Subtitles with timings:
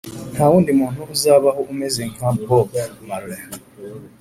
[0.33, 2.69] ntawundi muntu uzabaho umeze nka bob
[3.07, 3.43] marley